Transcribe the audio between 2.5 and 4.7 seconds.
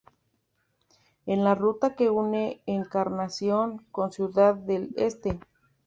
Encarnación con Ciudad